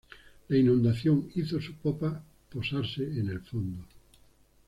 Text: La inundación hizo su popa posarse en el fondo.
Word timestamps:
La 0.47 0.57
inundación 0.57 1.29
hizo 1.35 1.61
su 1.61 1.75
popa 1.75 2.23
posarse 2.49 3.03
en 3.03 3.29
el 3.29 3.39
fondo. 3.41 3.85